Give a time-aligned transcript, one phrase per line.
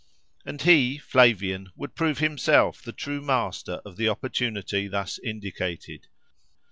[0.47, 6.07] And he, Flavian, would prove himself the true master of the opportunity thus indicated.